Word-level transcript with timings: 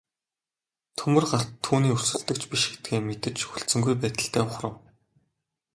Төмөр 1.01 1.27
гарт 1.31 1.51
түүний 1.67 1.93
өрсөлдөгч 1.97 2.41
биш 2.51 2.63
гэдгээ 2.71 2.99
мэдэж 3.09 3.37
хүлцэнгүй 3.45 3.95
байдалтай 4.01 4.43
ухрав. 4.47 4.73